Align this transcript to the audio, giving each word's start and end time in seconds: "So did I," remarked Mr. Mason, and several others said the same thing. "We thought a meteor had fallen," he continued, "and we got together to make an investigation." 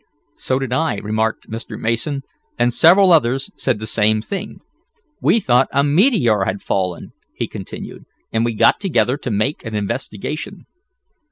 "So 0.33 0.57
did 0.57 0.73
I," 0.73 0.95
remarked 0.97 1.47
Mr. 1.47 1.79
Mason, 1.79 2.23
and 2.57 2.73
several 2.73 3.11
others 3.11 3.51
said 3.55 3.77
the 3.77 3.85
same 3.85 4.19
thing. 4.19 4.59
"We 5.21 5.39
thought 5.39 5.67
a 5.71 5.83
meteor 5.83 6.45
had 6.45 6.63
fallen," 6.63 7.13
he 7.35 7.47
continued, 7.47 8.05
"and 8.31 8.43
we 8.43 8.55
got 8.55 8.79
together 8.79 9.15
to 9.17 9.29
make 9.29 9.63
an 9.63 9.75
investigation." 9.75 10.65